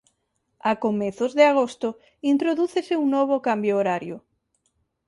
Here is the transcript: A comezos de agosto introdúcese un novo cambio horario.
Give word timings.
A 0.69 0.73
comezos 0.83 1.31
de 1.37 1.43
agosto 1.51 1.89
introdúcese 2.31 2.93
un 3.01 3.07
novo 3.15 3.35
cambio 3.47 3.73
horario. 3.79 4.17